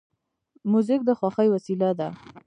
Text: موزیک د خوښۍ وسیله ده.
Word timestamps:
موزیک 0.71 1.01
د 1.05 1.09
خوښۍ 1.19 1.47
وسیله 1.51 1.89
ده. 1.99 2.09